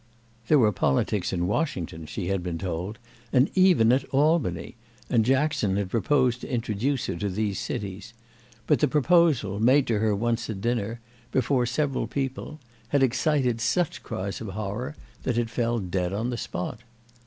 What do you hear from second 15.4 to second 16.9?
fell dead on the spot.